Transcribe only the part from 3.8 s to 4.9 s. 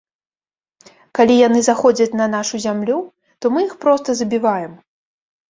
проста забіваем.